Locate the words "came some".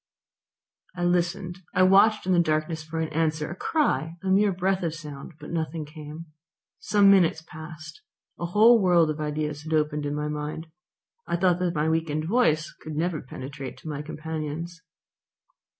5.85-7.11